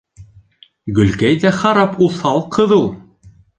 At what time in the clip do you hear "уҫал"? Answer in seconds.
2.09-2.43